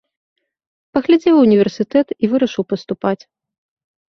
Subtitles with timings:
[0.95, 3.17] Паглядзеў універсітэт і вырашыў паступаць.